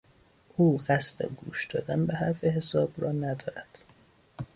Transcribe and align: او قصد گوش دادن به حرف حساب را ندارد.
او 0.55 0.77
قصد 0.77 1.25
گوش 1.25 1.65
دادن 1.67 2.05
به 2.05 2.13
حرف 2.15 2.43
حساب 2.43 2.91
را 2.97 3.11
ندارد. 3.11 3.69